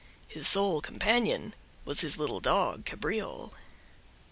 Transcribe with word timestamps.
His 0.27 0.47
sole 0.47 0.81
companion 0.81 1.53
was 1.85 2.01
his 2.01 2.17
little 2.17 2.39
dog 2.39 2.85
Cabriole. 2.85 3.53